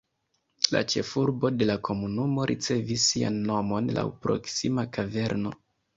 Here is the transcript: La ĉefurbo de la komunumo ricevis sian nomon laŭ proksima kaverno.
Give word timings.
La 0.75 0.79
ĉefurbo 0.93 1.51
de 1.59 1.67
la 1.69 1.75
komunumo 1.89 2.47
ricevis 2.53 3.05
sian 3.11 3.37
nomon 3.51 3.93
laŭ 3.99 4.07
proksima 4.25 4.87
kaverno. 4.99 5.55